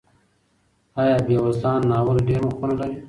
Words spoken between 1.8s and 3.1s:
ناول ډېر مخونه لري؟